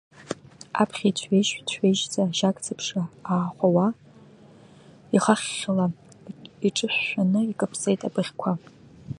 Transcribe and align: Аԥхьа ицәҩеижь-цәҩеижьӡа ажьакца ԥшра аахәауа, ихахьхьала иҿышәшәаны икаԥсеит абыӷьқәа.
Аԥхьа 0.81 1.05
ицәҩеижь-цәҩеижьӡа 1.09 2.21
ажьакца 2.25 2.77
ԥшра 2.77 3.03
аахәауа, 3.31 3.87
ихахьхьала 5.15 5.85
иҿышәшәаны 6.67 7.41
икаԥсеит 7.51 8.01
абыӷьқәа. 8.07 8.51